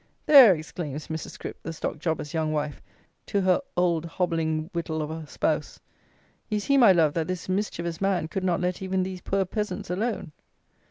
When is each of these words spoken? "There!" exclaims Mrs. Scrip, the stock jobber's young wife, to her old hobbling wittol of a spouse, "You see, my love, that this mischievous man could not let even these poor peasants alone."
"There!" 0.25 0.55
exclaims 0.55 1.09
Mrs. 1.09 1.29
Scrip, 1.29 1.61
the 1.61 1.71
stock 1.71 1.99
jobber's 1.99 2.33
young 2.33 2.51
wife, 2.51 2.81
to 3.27 3.41
her 3.41 3.61
old 3.77 4.03
hobbling 4.03 4.71
wittol 4.73 4.99
of 4.99 5.11
a 5.11 5.27
spouse, 5.27 5.79
"You 6.49 6.59
see, 6.59 6.75
my 6.75 6.91
love, 6.91 7.13
that 7.13 7.27
this 7.27 7.47
mischievous 7.47 8.01
man 8.01 8.27
could 8.27 8.43
not 8.43 8.59
let 8.61 8.81
even 8.81 9.03
these 9.03 9.21
poor 9.21 9.45
peasants 9.45 9.91
alone." 9.91 10.31